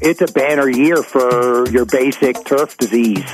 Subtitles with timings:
[0.00, 3.30] it's a banner year for your basic turf disease.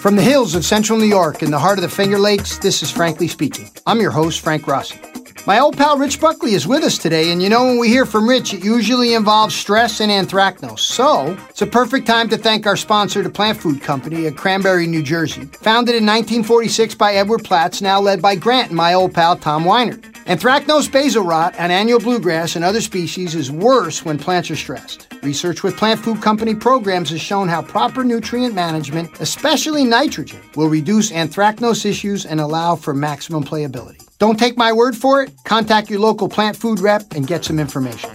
[0.00, 2.82] From the hills of central New York in the heart of the Finger Lakes, this
[2.82, 3.70] is Frankly Speaking.
[3.86, 5.00] I'm your host, Frank Rossi.
[5.46, 8.06] My old pal Rich Buckley is with us today, and you know, when we hear
[8.06, 10.80] from Rich, it usually involves stress and anthracnose.
[10.80, 14.86] So, it's a perfect time to thank our sponsor, the Plant Food Company of Cranbury,
[14.86, 15.46] New Jersey.
[15.46, 19.64] Founded in 1946 by Edward Platts, now led by Grant and my old pal Tom
[19.64, 20.11] Weinert.
[20.32, 25.12] Anthracnose basal rot on annual bluegrass and other species is worse when plants are stressed.
[25.22, 30.70] Research with Plant Food Company programs has shown how proper nutrient management, especially nitrogen, will
[30.70, 34.08] reduce anthracnose issues and allow for maximum playability.
[34.16, 35.34] Don't take my word for it.
[35.44, 38.08] Contact your local plant food rep and get some information.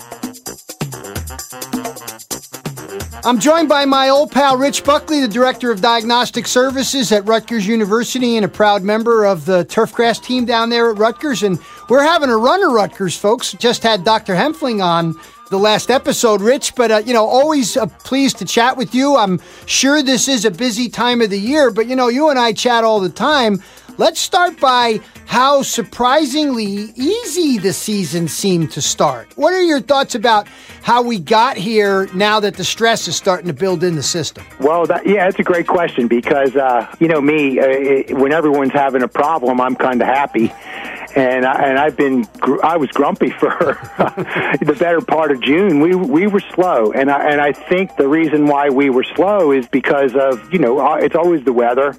[3.23, 7.65] I'm joined by my old pal Rich Buckley, the Director of Diagnostic Services at Rutgers
[7.65, 11.43] University and a proud member of the turfgrass team down there at Rutgers.
[11.43, 13.53] And we're having a run of Rutgers, folks.
[13.53, 14.35] Just had Dr.
[14.35, 15.15] Hempfling on
[15.49, 19.15] the last episode, Rich, but uh, you know, always uh, pleased to chat with you.
[19.15, 22.37] I'm sure this is a busy time of the year, but you know, you and
[22.37, 23.63] I chat all the time.
[23.99, 29.35] Let's start by how surprisingly easy the season seemed to start.
[29.35, 30.47] What are your thoughts about
[30.83, 34.45] how we got here now that the stress is starting to build in the system?
[34.59, 38.71] Well, that, yeah, that's a great question because, uh, you know, me, uh, when everyone's
[38.71, 40.53] having a problem, I'm kind of happy
[41.17, 42.27] and I, and I've been
[42.63, 43.49] I was grumpy for
[44.61, 45.79] the better part of June.
[45.79, 49.51] We we were slow, and I and I think the reason why we were slow
[49.51, 51.95] is because of you know uh, it's always the weather.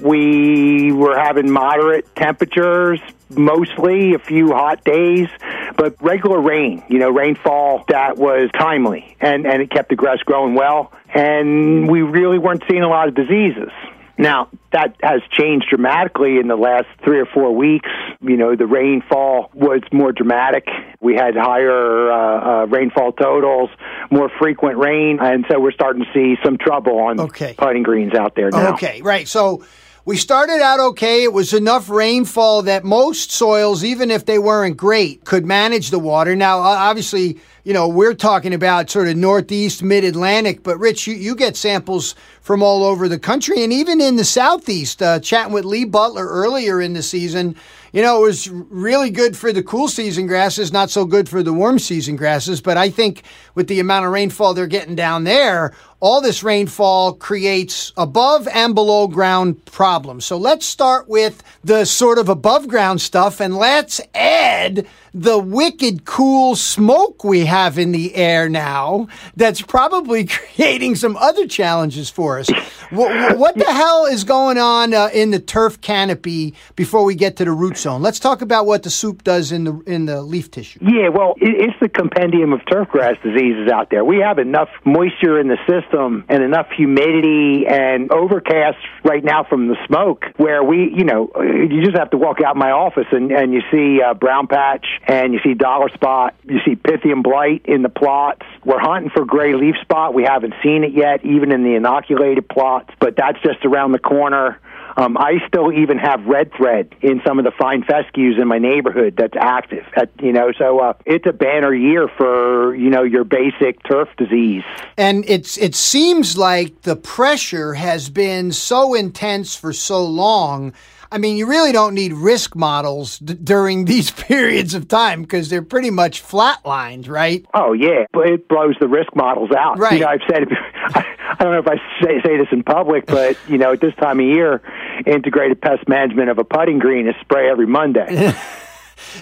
[0.00, 5.28] We were having moderate temperatures, mostly a few hot days,
[5.76, 10.18] but regular rain, you know, rainfall that was timely and, and it kept the grass
[10.18, 10.92] growing well.
[11.14, 13.70] And we really weren't seeing a lot of diseases.
[14.16, 17.90] Now, that has changed dramatically in the last three or four weeks.
[18.20, 20.68] You know, the rainfall was more dramatic.
[21.00, 23.70] We had higher uh, uh, rainfall totals,
[24.10, 27.54] more frequent rain, and so we're starting to see some trouble on okay.
[27.58, 28.74] putting greens out there now.
[28.74, 29.26] Okay, right.
[29.26, 29.64] So
[30.04, 31.22] we started out okay.
[31.22, 35.98] It was enough rainfall that most soils, even if they weren't great, could manage the
[35.98, 36.36] water.
[36.36, 41.14] Now, obviously, you know, we're talking about sort of northeast, mid Atlantic, but Rich, you,
[41.14, 45.00] you get samples from all over the country and even in the southeast.
[45.00, 47.56] Uh, chatting with Lee Butler earlier in the season,
[47.94, 51.44] you know, it was really good for the cool season grasses, not so good for
[51.44, 52.60] the warm season grasses.
[52.60, 53.22] But I think
[53.54, 58.74] with the amount of rainfall they're getting down there, all this rainfall creates above and
[58.74, 60.24] below ground problems.
[60.24, 66.04] So let's start with the sort of above ground stuff and let's add the wicked
[66.04, 72.40] cool smoke we have in the air now that's probably creating some other challenges for
[72.40, 72.48] us.
[72.90, 77.36] what, what, the hell is going on uh, in the turf canopy before we get
[77.36, 78.02] to the root zone?
[78.02, 80.80] Let's talk about what the soup does in the in the leaf tissue.
[80.82, 84.04] Yeah, well, it's the compendium of turfgrass diseases out there.
[84.04, 89.68] We have enough moisture in the system and enough humidity and overcast right now from
[89.68, 93.30] the smoke where we, you know, you just have to walk out my office and,
[93.30, 97.62] and you see uh, brown patch and you see dollar spot, you see pythium blight
[97.66, 98.46] in the plots.
[98.64, 100.14] We're hunting for gray leaf spot.
[100.14, 103.98] We haven't seen it yet, even in the inoculated plots, but that's just around the
[103.98, 104.60] corner.
[104.96, 108.58] Um, I still even have red thread in some of the fine fescues in my
[108.58, 109.84] neighborhood that's active.
[109.96, 114.08] At, you know, so uh, it's a banner year for you know your basic turf
[114.16, 114.62] disease.
[114.96, 120.72] And it's it seems like the pressure has been so intense for so long
[121.14, 125.48] I mean, you really don't need risk models d- during these periods of time because
[125.48, 127.46] they're pretty much flatlined, right?
[127.54, 129.78] Oh yeah, but it blows the risk models out.
[129.78, 129.92] Right.
[129.92, 130.48] You know, I've said it.
[131.36, 133.94] I don't know if I say, say this in public, but you know, at this
[133.94, 134.60] time of year,
[135.06, 138.34] integrated pest management of a putting green is spray every Monday.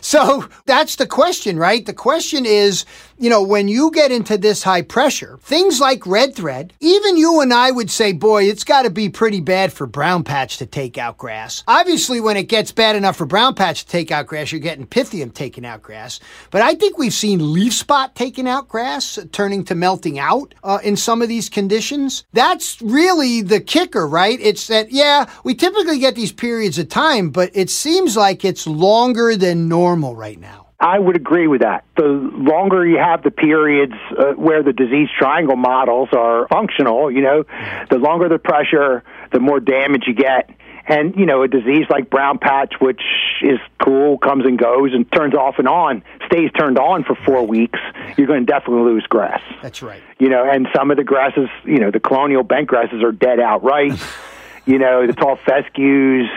[0.01, 1.85] So that's the question, right?
[1.85, 2.85] The question is,
[3.23, 7.41] you know, when you get into this high pressure, things like red thread, even you
[7.41, 10.67] and I would say, boy, it's got to be pretty bad for brown patch to
[10.67, 11.63] take out grass.
[11.69, 14.89] Obviously, when it gets bad enough for brown patch to take out grass, you're getting
[14.89, 16.19] pythium taking out grass.
[16.51, 20.81] But I think we've seen leaf spot taking out grass, turning to melting out uh,
[20.83, 22.25] in some of these conditions.
[22.33, 24.41] That's really the kicker, right?
[24.41, 28.67] It's that, yeah, we typically get these periods of time, but it seems like it's
[28.67, 30.62] longer than normal right now.
[30.83, 31.85] I would agree with that.
[31.97, 37.23] The longer you have the periods uh, where the disease triangle models are functional, you
[37.23, 37.45] know,
[37.89, 40.51] the longer the pressure, the more damage you get.
[40.89, 43.01] And, you know, a disease like brown patch, which
[43.43, 47.47] is cool, comes and goes and turns off and on, stays turned on for four
[47.47, 47.79] weeks,
[48.17, 49.41] you're going to definitely lose grass.
[49.63, 50.03] That's right.
[50.19, 53.39] You know, and some of the grasses, you know, the colonial bent grasses are dead
[53.39, 53.93] outright.
[54.67, 56.29] you know, the tall fescues,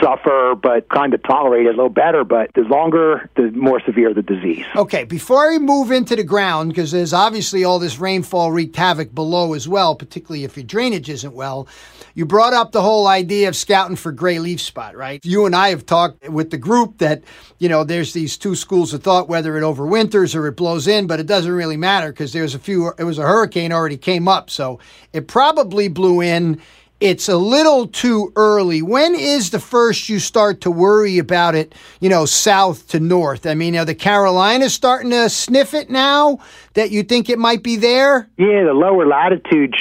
[0.00, 2.24] suffer, but kind of tolerate it a little better.
[2.24, 4.64] But the longer, the more severe the disease.
[4.76, 9.14] Okay, before we move into the ground, because there's obviously all this rainfall wreaked havoc
[9.14, 11.66] below as well, particularly if your drainage isn't well.
[12.16, 15.24] You brought up the whole idea of scouting for gray leaf spot, right?
[15.24, 17.24] You and I have talked with the group that,
[17.58, 21.08] you know, there's these two schools of thought, whether it overwinters or it blows in,
[21.08, 24.28] but it doesn't really matter because there's a few, it was a hurricane already came
[24.28, 24.48] up.
[24.48, 24.78] So
[25.12, 26.60] it probably blew in
[27.04, 28.80] it's a little too early.
[28.80, 33.44] When is the first you start to worry about it, you know, south to north?
[33.44, 36.38] I mean, are the Carolinas starting to sniff it now
[36.72, 38.30] that you think it might be there?
[38.38, 39.76] Yeah, the lower latitudes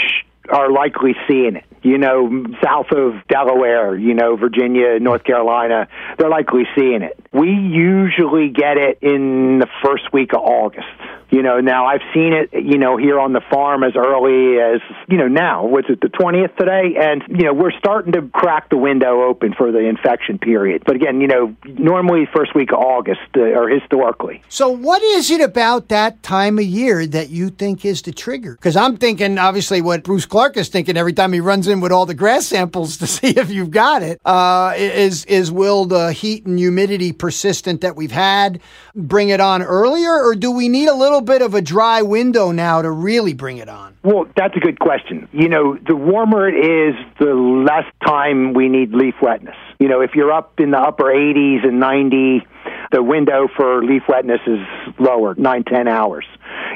[0.49, 1.63] are likely seeing it.
[1.81, 5.87] You know, south of Delaware, you know, Virginia, North Carolina,
[6.17, 7.17] they're likely seeing it.
[7.31, 10.87] We usually get it in the first week of August.
[11.33, 14.81] You know, now I've seen it, you know, here on the farm as early as,
[15.09, 16.93] you know, now, what's it, the 20th today?
[17.01, 20.83] And, you know, we're starting to crack the window open for the infection period.
[20.85, 24.43] But again, you know, normally first week of August uh, or historically.
[24.47, 28.53] So what is it about that time of year that you think is the trigger?
[28.53, 31.91] Because I'm thinking, obviously, what Bruce Clarke is thinking every time he runs in with
[31.91, 36.11] all the grass samples to see if you've got it, uh, is, is will the
[36.11, 38.61] heat and humidity persistent that we've had
[38.95, 42.51] bring it on earlier, or do we need a little bit of a dry window
[42.51, 43.97] now to really bring it on?
[44.03, 45.27] Well, that's a good question.
[45.31, 49.55] You know, the warmer it is, the less time we need leaf wetness.
[49.79, 52.45] You know, if you're up in the upper 80s and 90,
[52.91, 54.59] the window for leaf wetness is
[54.99, 56.25] lower, nine, ten hours.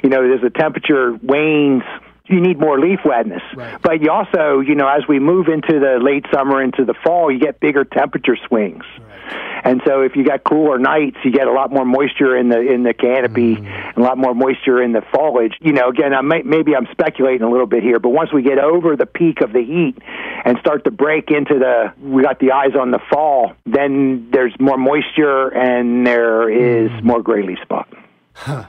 [0.03, 1.83] You know, as the temperature wanes,
[2.27, 3.41] you need more leaf wetness.
[3.55, 3.81] Right.
[3.81, 7.31] But you also, you know, as we move into the late summer into the fall,
[7.31, 8.83] you get bigger temperature swings.
[8.99, 9.63] Right.
[9.63, 12.59] And so if you got cooler nights, you get a lot more moisture in the
[12.59, 13.65] in the canopy, mm.
[13.65, 15.53] and a lot more moisture in the foliage.
[15.59, 18.43] You know, again, I may, maybe I'm speculating a little bit here, but once we
[18.43, 19.97] get over the peak of the heat
[20.45, 24.53] and start to break into the we got the eyes on the fall, then there's
[24.59, 27.03] more moisture and there is mm.
[27.03, 27.91] more gray leaf spot.
[28.33, 28.67] Huh.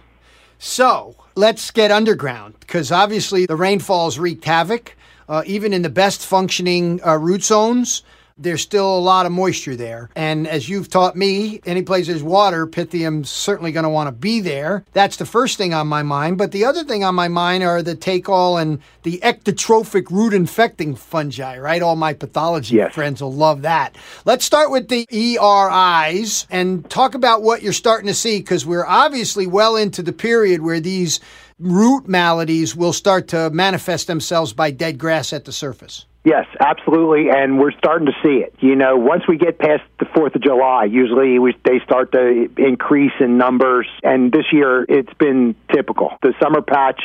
[0.58, 4.96] So let's get underground because obviously the rainfalls wreaked havoc,
[5.29, 8.02] uh, even in the best functioning uh, root zones
[8.38, 10.11] there's still a lot of moisture there.
[10.14, 14.12] And as you've taught me, any place there's water, Pythium's certainly going to want to
[14.12, 14.85] be there.
[14.93, 16.38] That's the first thing on my mind.
[16.38, 20.32] But the other thing on my mind are the take all and the ectotrophic root
[20.32, 21.82] infecting fungi, right?
[21.82, 22.94] All my pathology yes.
[22.94, 23.96] friends will love that.
[24.25, 28.87] Let's start with the ERIs and talk about what you're starting to see because we're
[28.87, 31.20] obviously well into the period where these
[31.58, 36.06] root maladies will start to manifest themselves by dead grass at the surface.
[36.29, 38.53] Yes, absolutely, and we're starting to see it.
[38.61, 42.51] You know, once we get past the Fourth of July, usually we, they start to
[42.59, 46.19] increase in numbers, and this year it's been typical.
[46.21, 47.01] The summer patch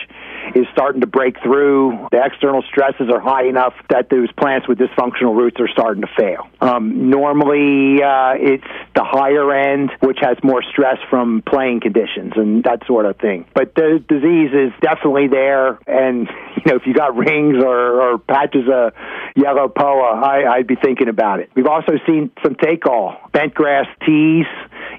[0.56, 2.08] is starting to break through.
[2.12, 6.10] The external stresses are high enough that those plants with dysfunctional roots are starting to
[6.18, 6.48] fail.
[6.62, 12.64] Um, normally, uh, it's the higher end, which has more stress from playing conditions and
[12.64, 13.46] that sort of thing.
[13.54, 18.18] But the disease is definitely there, and you know, if you got rings or, or
[18.18, 18.94] patches of
[19.36, 21.50] yellow poa, I, I'd be thinking about it.
[21.56, 24.46] We've also seen some take all, bent grass tees.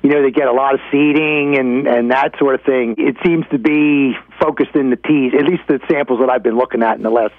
[0.05, 2.95] You know, they get a lot of seeding and, and that sort of thing.
[2.99, 6.59] It seems to be focused in the tees, at least the samples that I've been
[6.59, 7.33] looking at in the last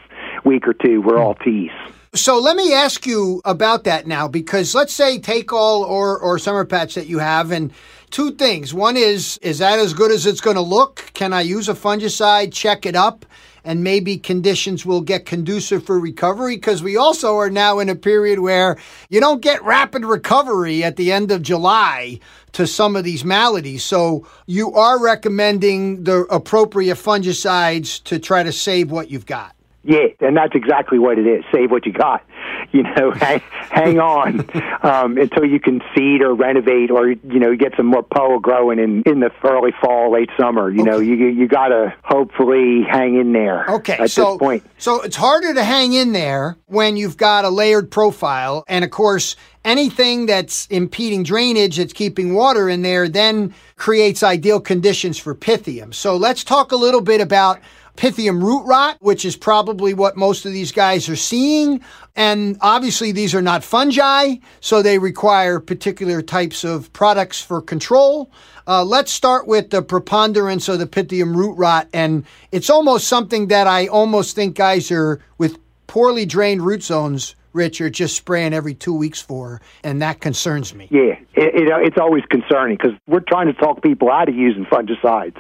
[0.44, 1.70] week or two were all tees.
[2.16, 6.40] So let me ask you about that now, because let's say take all or, or
[6.40, 7.72] summer patch that you have, and
[8.10, 8.74] two things.
[8.74, 11.12] One is, is that as good as it's going to look?
[11.14, 13.26] Can I use a fungicide, check it up?
[13.66, 17.96] and maybe conditions will get conducive for recovery because we also are now in a
[17.96, 18.78] period where
[19.10, 22.20] you don't get rapid recovery at the end of July
[22.56, 23.84] to some of these maladies.
[23.84, 29.56] So you are recommending the appropriate fungicides to try to save what you've got.
[29.84, 31.44] Yeah, and that's exactly what it is.
[31.54, 32.24] Save what you got.
[32.72, 34.50] You know, hang, hang on
[34.84, 38.80] um, until you can seed or renovate, or you know, get some more poa growing
[38.80, 40.70] in in the early fall, late summer.
[40.70, 40.90] You okay.
[40.90, 43.70] know, you you got to hopefully hang in there.
[43.70, 44.64] Okay, at so this point.
[44.78, 48.90] so it's harder to hang in there when you've got a layered profile, and of
[48.90, 49.36] course,
[49.66, 55.94] anything that's impeding drainage, that's keeping water in there, then creates ideal conditions for Pythium.
[55.94, 57.60] So let's talk a little bit about
[57.98, 61.82] Pythium root rot, which is probably what most of these guys are seeing.
[62.16, 68.32] And obviously, these are not fungi, so they require particular types of products for control.
[68.68, 71.88] Uh, let's start with the preponderance of the Pythium root rot.
[71.94, 75.58] And it's almost something that I almost think guys are with
[75.88, 80.76] poorly drained root zones Rich, are just spraying every two weeks for, and that concerns
[80.76, 80.90] me.
[80.92, 84.66] Yeah, it, it, it's always concerning because we're trying to talk people out of using
[84.66, 85.38] fungicides.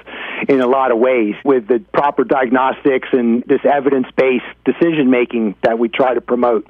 [0.47, 5.55] In a lot of ways with the proper diagnostics and this evidence based decision making
[5.63, 6.67] that we try to promote.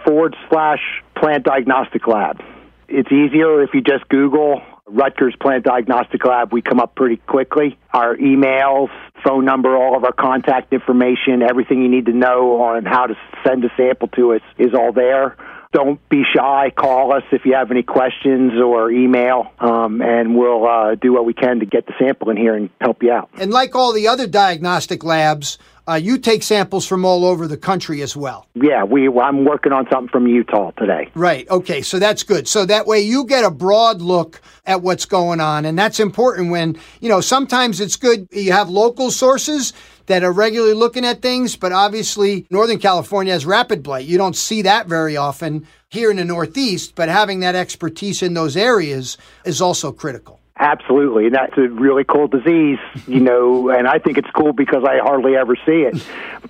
[0.04, 0.80] forward slash
[1.14, 2.40] plant diagnostic lab.
[2.88, 4.60] It's easier if you just Google
[4.92, 7.78] Rutgers Plant Diagnostic Lab, we come up pretty quickly.
[7.92, 8.88] Our emails,
[9.24, 13.14] phone number, all of our contact information, everything you need to know on how to
[13.46, 15.36] send a sample to us is all there.
[15.72, 16.70] Don't be shy.
[16.76, 21.24] Call us if you have any questions or email, um, and we'll uh, do what
[21.24, 23.30] we can to get the sample in here and help you out.
[23.38, 25.56] And like all the other diagnostic labs,
[25.88, 28.46] uh, you take samples from all over the country as well.
[28.54, 29.08] Yeah, we.
[29.08, 31.10] I'm working on something from Utah today.
[31.14, 31.48] Right.
[31.50, 31.82] Okay.
[31.82, 32.46] So that's good.
[32.46, 36.50] So that way you get a broad look at what's going on, and that's important.
[36.50, 39.72] When you know, sometimes it's good you have local sources
[40.06, 44.06] that are regularly looking at things, but obviously Northern California has rapid blight.
[44.06, 48.34] You don't see that very often here in the Northeast, but having that expertise in
[48.34, 50.41] those areas is also critical.
[50.62, 52.78] Absolutely, and that's a really cool disease,
[53.08, 53.68] you know.
[53.68, 56.00] And I think it's cool because I hardly ever see it,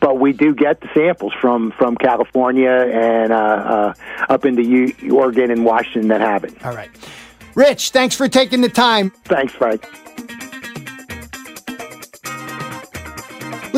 [0.00, 3.94] but we do get the samples from from California and uh, uh,
[4.28, 6.62] up into U- Oregon and Washington that have it.
[6.62, 6.90] All right,
[7.54, 9.10] Rich, thanks for taking the time.
[9.24, 9.88] Thanks, Frank.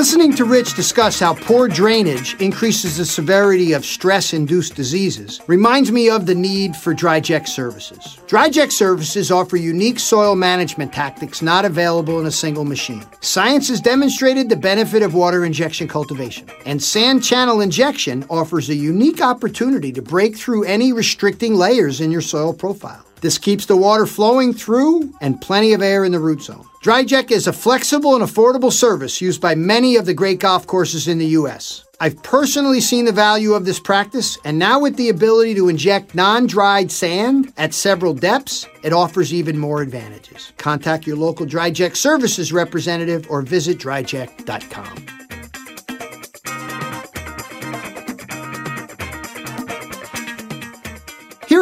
[0.05, 5.91] Listening to Rich discuss how poor drainage increases the severity of stress induced diseases reminds
[5.91, 8.19] me of the need for DryJect services.
[8.27, 13.03] DryJect services offer unique soil management tactics not available in a single machine.
[13.23, 18.75] Science has demonstrated the benefit of water injection cultivation, and sand channel injection offers a
[18.75, 23.07] unique opportunity to break through any restricting layers in your soil profile.
[23.23, 26.67] This keeps the water flowing through and plenty of air in the root zone.
[26.85, 31.09] DryJect is a flexible and affordable service used by many of the great golf courses
[31.09, 31.83] in the U.S.
[31.99, 36.15] I've personally seen the value of this practice, and now with the ability to inject
[36.15, 40.53] non dried sand at several depths, it offers even more advantages.
[40.59, 45.24] Contact your local DryJect services representative or visit dryject.com.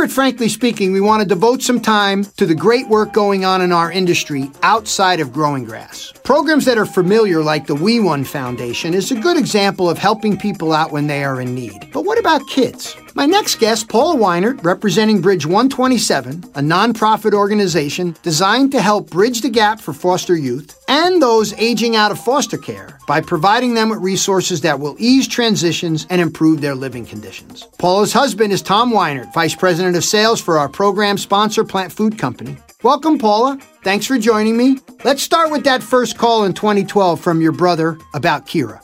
[0.03, 3.45] Here at Frankly Speaking, we want to devote some time to the great work going
[3.45, 6.13] on in our industry outside of growing grass.
[6.25, 10.39] Programs that are familiar, like the Wee One Foundation, is a good example of helping
[10.39, 11.89] people out when they are in need.
[11.93, 12.97] But what about kids?
[13.15, 19.41] My next guest, Paula Weinert, representing Bridge 127, a nonprofit organization designed to help bridge
[19.41, 23.89] the gap for foster youth and those aging out of foster care by providing them
[23.89, 27.67] with resources that will ease transitions and improve their living conditions.
[27.79, 32.17] Paula's husband is Tom Weinert, Vice President of Sales for our program sponsor, Plant Food
[32.17, 32.57] Company.
[32.83, 33.59] Welcome, Paula.
[33.85, 34.79] Thanks for joining me.
[35.05, 38.82] Let's start with that first call in 2012 from your brother about Kira.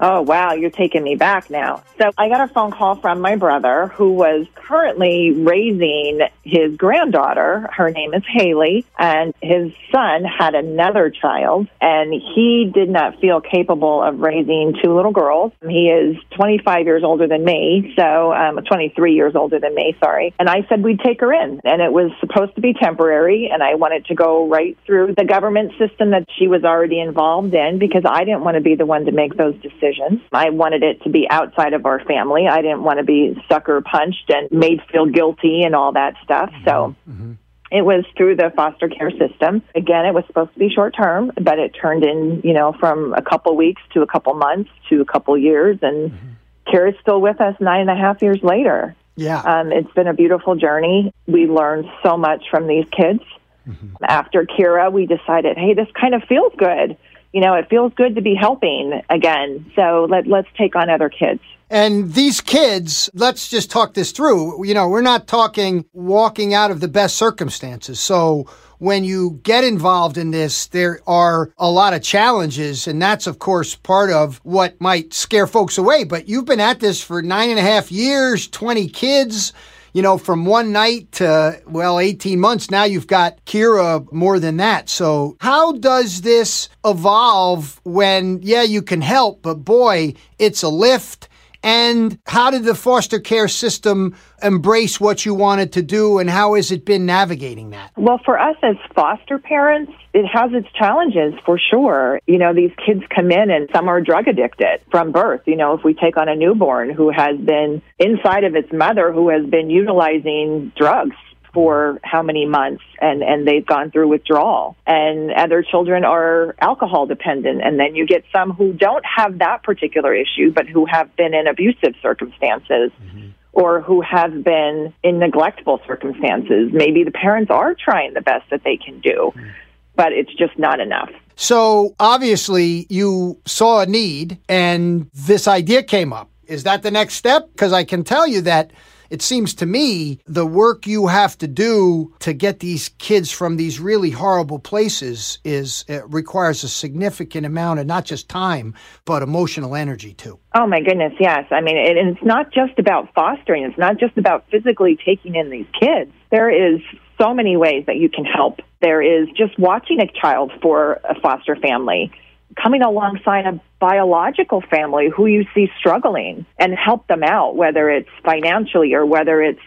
[0.00, 1.82] Oh, wow, you're taking me back now.
[2.00, 7.68] So I got a phone call from my brother who was currently raising his granddaughter.
[7.72, 13.40] Her name is Haley, and his son had another child, and he did not feel
[13.40, 15.52] capable of raising two little girls.
[15.68, 20.34] He is 25 years older than me, so um, 23 years older than me, sorry.
[20.38, 23.62] And I said we'd take her in, and it was supposed to be temporary, and
[23.62, 27.78] I wanted to go right through the government system that she was already involved in
[27.78, 30.20] because I didn't want to be the one to make those decisions decisions.
[30.32, 32.46] I wanted it to be outside of our family.
[32.48, 36.50] I didn't want to be sucker punched and made feel guilty and all that stuff.
[36.50, 36.64] Mm-hmm.
[36.64, 37.32] So mm-hmm.
[37.70, 39.62] it was through the foster care system.
[39.74, 43.14] Again, it was supposed to be short term, but it turned in, you know, from
[43.14, 45.78] a couple weeks to a couple months to a couple years.
[45.82, 46.74] And mm-hmm.
[46.74, 48.94] Kira's still with us nine and a half years later.
[49.16, 49.40] Yeah.
[49.40, 51.12] Um, it's been a beautiful journey.
[51.26, 53.20] We learned so much from these kids.
[53.68, 54.04] Mm-hmm.
[54.06, 56.98] After Kira, we decided, hey, this kind of feels good
[57.34, 59.70] you know, it feels good to be helping again.
[59.74, 61.40] So let, let's take on other kids.
[61.68, 64.64] And these kids, let's just talk this through.
[64.64, 67.98] You know, we're not talking walking out of the best circumstances.
[67.98, 72.86] So when you get involved in this, there are a lot of challenges.
[72.86, 76.04] And that's, of course, part of what might scare folks away.
[76.04, 79.52] But you've been at this for nine and a half years, 20 kids
[79.94, 84.56] you know, from one night to, well, 18 months, now you've got Kira more than
[84.56, 84.88] that.
[84.88, 91.28] So, how does this evolve when, yeah, you can help, but boy, it's a lift?
[91.64, 96.54] And how did the foster care system embrace what you wanted to do, and how
[96.54, 97.90] has it been navigating that?
[97.96, 102.20] Well, for us as foster parents, it has its challenges for sure.
[102.26, 105.40] You know, these kids come in and some are drug addicted from birth.
[105.46, 109.10] You know, if we take on a newborn who has been inside of its mother
[109.10, 111.16] who has been utilizing drugs
[111.54, 114.76] for how many months and and they've gone through withdrawal.
[114.86, 119.62] And other children are alcohol dependent and then you get some who don't have that
[119.62, 123.28] particular issue but who have been in abusive circumstances mm-hmm.
[123.52, 126.70] or who have been in neglectful circumstances.
[126.72, 129.48] Maybe the parents are trying the best that they can do mm-hmm.
[129.94, 131.10] but it's just not enough.
[131.36, 136.30] So obviously you saw a need and this idea came up.
[136.46, 137.48] Is that the next step?
[137.52, 138.72] Because i can tell you that
[139.10, 143.56] it seems to me the work you have to do to get these kids from
[143.56, 149.74] these really horrible places is requires a significant amount of not just time but emotional
[149.74, 150.38] energy too.
[150.54, 151.46] Oh my goodness, yes.
[151.50, 153.64] I mean, and it's not just about fostering.
[153.64, 156.10] It's not just about physically taking in these kids.
[156.30, 156.80] There is
[157.20, 158.60] so many ways that you can help.
[158.80, 162.12] There is just watching a child for a foster family
[162.60, 168.08] coming alongside a biological family who you see struggling and help them out, whether it's
[168.24, 169.60] financially or whether it's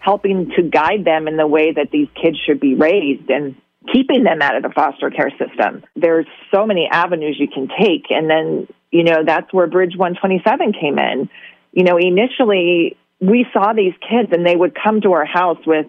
[0.00, 3.54] helping to guide them in the way that these kids should be raised and
[3.92, 5.84] keeping them out of the foster care system.
[5.96, 8.06] There's so many avenues you can take.
[8.10, 11.28] And then, you know, that's where Bridge 127 came in.
[11.72, 15.86] You know, initially we saw these kids and they would come to our house with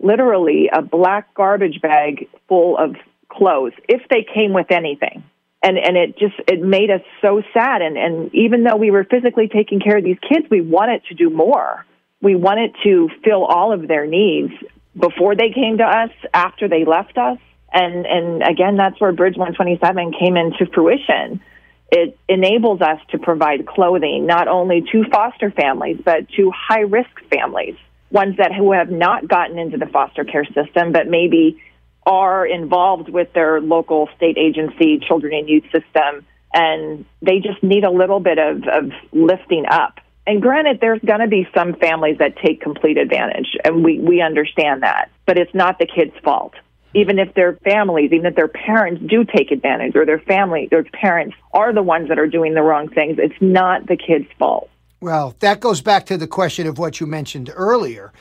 [0.00, 2.96] literally a black garbage bag full of
[3.28, 5.24] clothes if they came with anything
[5.66, 7.82] and and it just it made us so sad.
[7.82, 11.14] And and even though we were physically taking care of these kids we wanted to
[11.14, 11.84] do more.
[12.22, 14.52] We wanted to fill all of their needs
[14.98, 17.38] before they came to us after they left us.
[17.72, 21.40] And and again that's where bridge 127 came into fruition.
[21.90, 27.10] It enables us to provide clothing not only to foster families, but to high risk
[27.30, 27.76] families,
[28.10, 31.60] ones that who have not gotten into the foster care system, but maybe
[32.06, 37.84] are involved with their local state agency, children and youth system, and they just need
[37.84, 39.98] a little bit of, of lifting up.
[40.26, 44.22] And granted, there's going to be some families that take complete advantage, and we, we
[44.22, 46.54] understand that, but it's not the kid's fault
[46.96, 50.82] even if their families, even if their parents do take advantage or their family, their
[50.82, 54.70] parents are the ones that are doing the wrong things, it's not the kid's fault.
[55.00, 58.12] Well, that goes back to the question of what you mentioned earlier.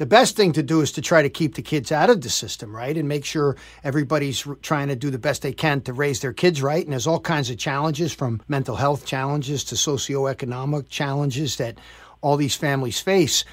[0.00, 2.30] The best thing to do is to try to keep the kids out of the
[2.30, 2.96] system, right?
[2.96, 6.62] And make sure everybody's trying to do the best they can to raise their kids
[6.62, 6.82] right.
[6.82, 11.76] And there's all kinds of challenges from mental health challenges to socioeconomic challenges that
[12.22, 13.44] all these families face.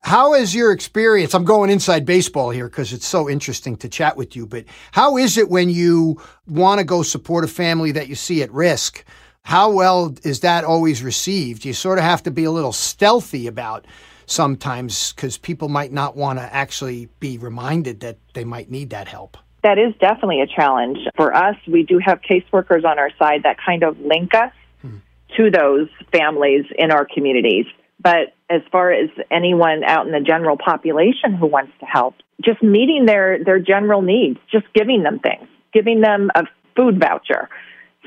[0.00, 1.34] How is your experience?
[1.34, 5.16] I'm going inside baseball here because it's so interesting to chat with you, but how
[5.16, 9.04] is it when you want to go support a family that you see at risk?
[9.42, 11.64] How well is that always received?
[11.64, 13.86] You sort of have to be a little stealthy about
[14.26, 19.08] sometimes because people might not want to actually be reminded that they might need that
[19.08, 19.36] help.
[19.62, 20.98] That is definitely a challenge.
[21.16, 24.96] For us, we do have caseworkers on our side that kind of link us hmm.
[25.36, 27.66] to those families in our communities.
[28.00, 32.62] But as far as anyone out in the general population who wants to help, just
[32.62, 36.42] meeting their, their general needs, just giving them things, giving them a
[36.76, 37.48] food voucher,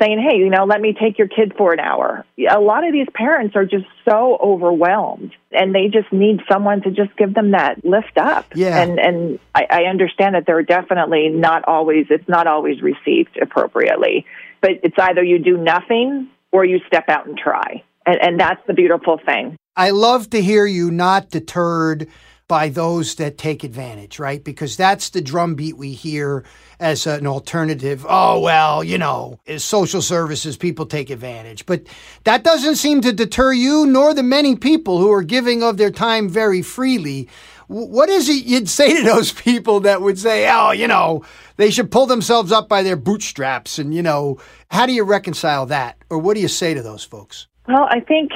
[0.01, 2.25] saying, hey, you know, let me take your kid for an hour.
[2.49, 6.91] A lot of these parents are just so overwhelmed and they just need someone to
[6.91, 8.45] just give them that lift up.
[8.55, 8.81] Yeah.
[8.81, 14.25] And, and I, I understand that they're definitely not always, it's not always received appropriately,
[14.62, 17.84] but it's either you do nothing or you step out and try.
[18.05, 19.58] And, and that's the beautiful thing.
[19.77, 22.08] I love to hear you not deterred
[22.47, 24.43] by those that take advantage, right?
[24.43, 26.45] Because that's the drumbeat we hear
[26.79, 28.05] as an alternative.
[28.08, 31.65] Oh, well, you know, social services, people take advantage.
[31.65, 31.84] But
[32.23, 35.91] that doesn't seem to deter you nor the many people who are giving of their
[35.91, 37.29] time very freely.
[37.67, 41.25] What is it you'd say to those people that would say, oh, you know,
[41.58, 43.79] they should pull themselves up by their bootstraps?
[43.79, 45.97] And, you know, how do you reconcile that?
[46.12, 47.47] Or what do you say to those folks?
[47.67, 48.31] Well, I think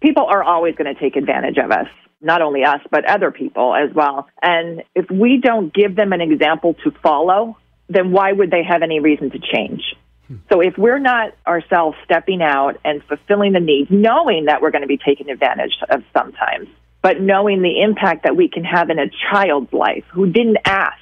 [0.00, 1.86] people are always going to take advantage of us.
[2.20, 4.28] Not only us, but other people as well.
[4.42, 7.56] And if we don't give them an example to follow,
[7.88, 9.82] then why would they have any reason to change?
[10.28, 10.36] Hmm.
[10.52, 14.82] So if we're not ourselves stepping out and fulfilling the needs, knowing that we're going
[14.82, 16.68] to be taken advantage of sometimes,
[17.02, 20.98] but knowing the impact that we can have in a child's life who didn't ask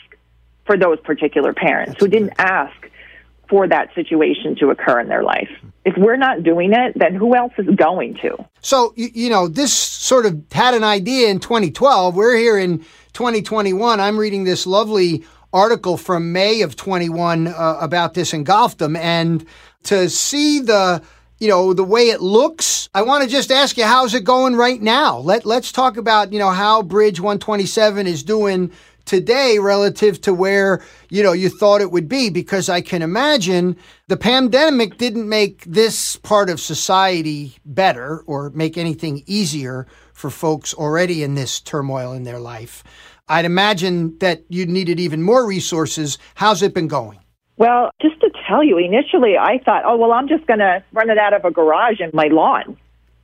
[0.64, 2.77] for those particular parents, That's who didn't ask
[3.48, 5.50] for that situation to occur in their life.
[5.84, 8.37] If we're not doing it, then who else is going to?
[8.61, 12.14] So, you, you, know, this sort of had an idea in 2012.
[12.14, 12.78] We're here in
[13.14, 14.00] 2021.
[14.00, 18.96] I'm reading this lovely article from May of 21 uh, about this in Golfdom.
[18.96, 19.46] And
[19.84, 21.02] to see the
[21.38, 24.56] you know the way it looks i want to just ask you how's it going
[24.56, 28.72] right now let let's talk about you know how bridge 127 is doing
[29.09, 33.77] today relative to where, you know, you thought it would be because I can imagine
[34.07, 40.75] the pandemic didn't make this part of society better or make anything easier for folks
[40.75, 42.85] already in this turmoil in their life.
[43.29, 46.18] I'd imagine that you needed even more resources.
[46.35, 47.18] How's it been going?
[47.57, 51.11] Well, just to tell you, initially I thought, oh, well, I'm just going to run
[51.11, 52.77] it out of a garage in my lawn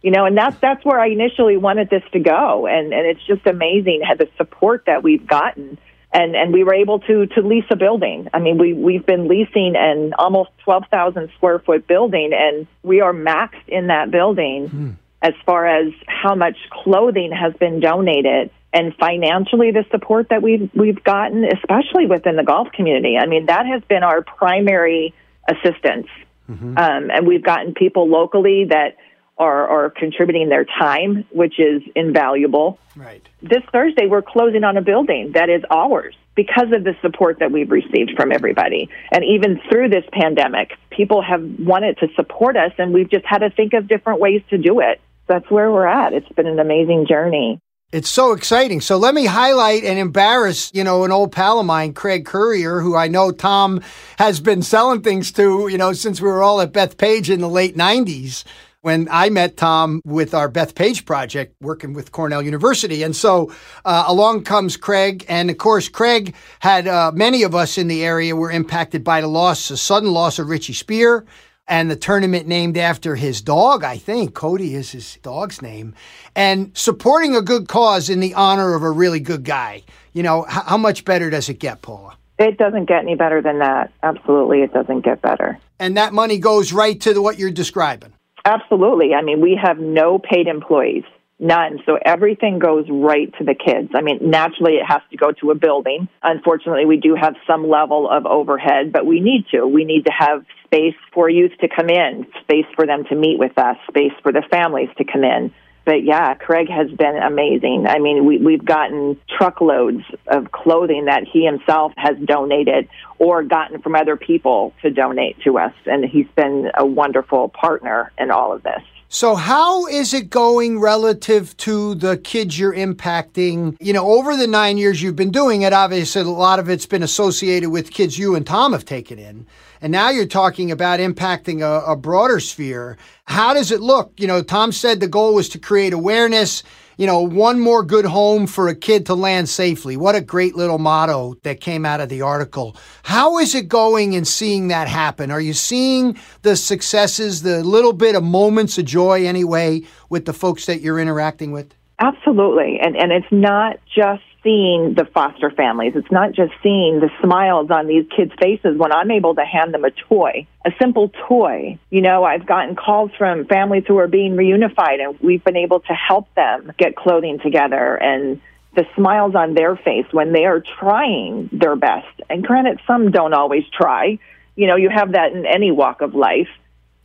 [0.04, 3.26] you know, and that's that's where I initially wanted this to go, and and it's
[3.26, 5.78] just amazing the support that we've gotten,
[6.12, 8.28] and and we were able to to lease a building.
[8.34, 13.00] I mean, we we've been leasing an almost twelve thousand square foot building, and we
[13.00, 14.90] are maxed in that building hmm.
[15.22, 18.50] as far as how much clothing has been donated.
[18.74, 23.46] And financially, the support that we've we've gotten, especially within the golf community, I mean,
[23.46, 25.14] that has been our primary
[25.48, 26.08] assistance.
[26.50, 26.76] Mm-hmm.
[26.76, 28.98] Um, and we've gotten people locally that
[29.38, 32.78] are, are contributing their time, which is invaluable.
[32.96, 33.26] Right.
[33.42, 37.52] This Thursday, we're closing on a building that is ours because of the support that
[37.52, 38.88] we've received from everybody.
[39.12, 43.38] And even through this pandemic, people have wanted to support us, and we've just had
[43.38, 45.00] to think of different ways to do it.
[45.26, 46.12] That's where we're at.
[46.12, 47.60] It's been an amazing journey.
[47.92, 48.80] It's so exciting.
[48.80, 52.80] So let me highlight and embarrass, you know, an old pal of mine, Craig Currier,
[52.80, 53.82] who I know Tom
[54.18, 57.48] has been selling things to, you know, since we were all at Bethpage in the
[57.48, 58.42] late 90s
[58.84, 63.02] when I met Tom with our Bethpage project working with Cornell University.
[63.02, 63.50] And so
[63.86, 65.24] uh, along comes Craig.
[65.26, 69.22] And of course, Craig had uh, many of us in the area were impacted by
[69.22, 71.24] the loss, the sudden loss of Richie Spear
[71.66, 74.34] and the tournament named after his dog, I think.
[74.34, 75.94] Cody is his dog's name.
[76.36, 79.84] And supporting a good cause in the honor of a really good guy.
[80.12, 82.18] You know, h- how much better does it get, Paula?
[82.38, 83.92] It doesn't get any better than that.
[84.02, 85.58] Absolutely, it doesn't get better.
[85.78, 88.12] And that money goes right to the, what you're describing.
[88.44, 89.14] Absolutely.
[89.14, 91.04] I mean, we have no paid employees.
[91.40, 91.80] None.
[91.84, 93.90] So everything goes right to the kids.
[93.94, 96.08] I mean, naturally it has to go to a building.
[96.22, 99.66] Unfortunately, we do have some level of overhead, but we need to.
[99.66, 103.38] We need to have space for youth to come in, space for them to meet
[103.38, 105.52] with us, space for the families to come in.
[105.84, 107.86] But yeah, Craig has been amazing.
[107.86, 113.82] I mean, we, we've gotten truckloads of clothing that he himself has donated or gotten
[113.82, 115.72] from other people to donate to us.
[115.86, 118.82] And he's been a wonderful partner in all of this.
[119.14, 123.76] So, how is it going relative to the kids you're impacting?
[123.78, 126.86] You know, over the nine years you've been doing it, obviously a lot of it's
[126.86, 129.46] been associated with kids you and Tom have taken in.
[129.84, 132.96] And now you're talking about impacting a, a broader sphere.
[133.26, 134.14] How does it look?
[134.16, 136.62] You know, Tom said the goal was to create awareness
[136.96, 139.96] you know, one more good home for a kid to land safely.
[139.96, 142.76] What a great little motto that came out of the article.
[143.02, 145.32] How is it going in seeing that happen?
[145.32, 150.32] Are you seeing the successes, the little bit of moments of joy anyway with the
[150.32, 151.74] folks that you're interacting with?
[151.98, 152.78] Absolutely.
[152.80, 155.94] And and it's not just seeing the foster families.
[155.96, 159.74] It's not just seeing the smiles on these kids' faces when I'm able to hand
[159.74, 161.78] them a toy, a simple toy.
[161.90, 165.80] You know, I've gotten calls from families who are being reunified and we've been able
[165.80, 168.40] to help them get clothing together and
[168.76, 172.20] the smiles on their face when they are trying their best.
[172.28, 174.18] And granted, some don't always try.
[174.56, 176.48] You know, you have that in any walk of life,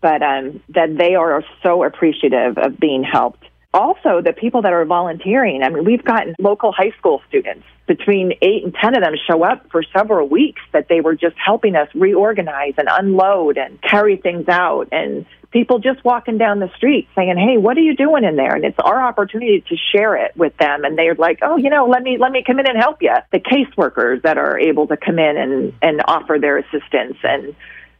[0.01, 4.85] but um, that they are so appreciative of being helped also the people that are
[4.85, 5.61] volunteering.
[5.63, 9.43] I mean, we've gotten local high school students between eight and ten of them show
[9.43, 14.17] up for several weeks that they were just helping us reorganize and unload and carry
[14.17, 18.23] things out and people just walking down the street saying, Hey, what are you doing
[18.23, 18.55] in there?
[18.55, 20.83] And it's our opportunity to share it with them.
[20.83, 23.13] And they're like, Oh, you know, let me, let me come in and help you.
[23.31, 27.55] The caseworkers that are able to come in and, and offer their assistance and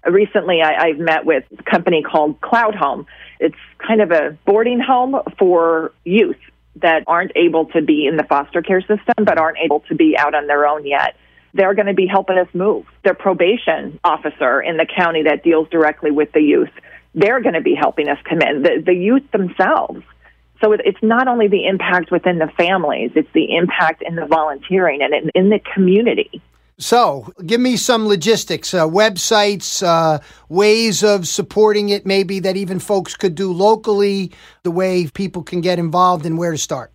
[0.05, 3.05] recently I, I've met with a company called Cloud Home.
[3.39, 6.37] It's kind of a boarding home for youth
[6.77, 10.15] that aren't able to be in the foster care system but aren't able to be
[10.17, 11.15] out on their own yet.
[11.53, 12.85] They're going to be helping us move.
[13.03, 16.69] Their probation officer in the county that deals directly with the youth,
[17.15, 18.61] they're going to be helping us come in.
[18.61, 20.03] The, the youth themselves.
[20.63, 25.01] So it's not only the impact within the families, it's the impact in the volunteering
[25.01, 26.41] and in, in the community.
[26.81, 32.79] So, give me some logistics, uh, websites, uh, ways of supporting it, maybe that even
[32.79, 34.31] folks could do locally,
[34.63, 36.93] the way people can get involved and where to start.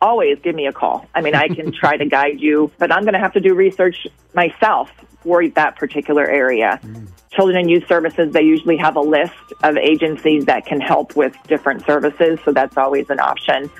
[0.00, 1.06] always give me a call.
[1.14, 3.54] I mean, I can try to guide you, but I'm going to have to do
[3.54, 4.90] research myself
[5.22, 6.80] for that particular area.
[6.82, 7.08] Mm.
[7.30, 11.36] Children and Youth Services, they usually have a list of agencies that can help with
[11.46, 13.70] different services, so that's always an option.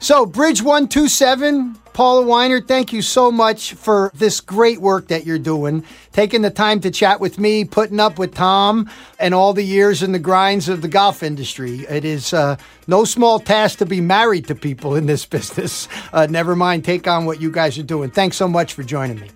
[0.00, 5.36] So, Bridge 127, Paula Weinert, thank you so much for this great work that you're
[5.36, 5.82] doing,
[6.12, 10.00] taking the time to chat with me, putting up with Tom, and all the years
[10.00, 11.80] in the grinds of the golf industry.
[11.90, 12.56] It is uh,
[12.86, 15.88] no small task to be married to people in this business.
[16.12, 18.12] Uh, never mind, take on what you guys are doing.
[18.12, 19.30] Thanks so much for joining me.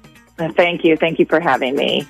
[0.54, 0.96] Thank you.
[0.96, 2.06] Thank you for having me.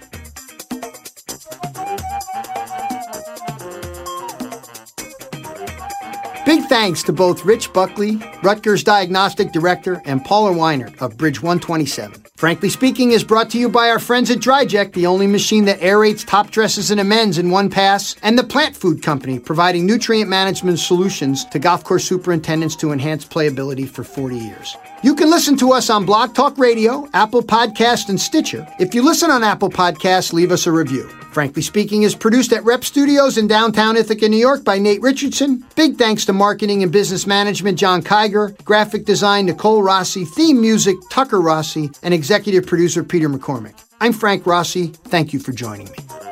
[6.52, 12.24] Big thanks to both Rich Buckley, Rutgers Diagnostic Director, and Paula Weinert of Bridge 127.
[12.36, 15.80] Frankly Speaking is brought to you by our friends at DryJect, the only machine that
[15.80, 20.28] aerates top dresses and amends in one pass, and the Plant Food Company, providing nutrient
[20.28, 24.76] management solutions to golf course superintendents to enhance playability for 40 years.
[25.04, 28.64] You can listen to us on Blog Talk Radio, Apple Podcast, and Stitcher.
[28.78, 31.08] If you listen on Apple Podcasts, leave us a review.
[31.32, 35.64] Frankly Speaking is produced at Rep Studios in downtown Ithaca, New York by Nate Richardson.
[35.74, 40.96] Big thanks to marketing and business management John Kiger, graphic design Nicole Rossi, theme music
[41.10, 43.74] Tucker Rossi, and executive producer Peter McCormick.
[44.00, 44.86] I'm Frank Rossi.
[44.86, 46.31] Thank you for joining me.